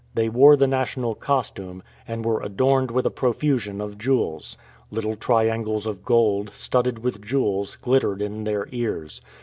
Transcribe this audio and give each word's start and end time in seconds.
They 0.15 0.29
wore 0.29 0.57
the 0.57 0.65
national 0.65 1.13
costume, 1.13 1.83
and 2.07 2.25
were 2.25 2.41
adorned 2.41 2.89
with 2.89 3.05
a 3.05 3.11
profusion 3.11 3.79
of 3.79 3.99
jewels. 3.99 4.57
Little 4.89 5.15
triangles 5.15 5.85
of 5.85 6.03
gold, 6.03 6.49
studded 6.55 6.97
with 7.03 7.21
jewels, 7.21 7.75
glittered 7.75 8.19
in 8.19 8.43
their 8.43 8.67
ears. 8.71 9.21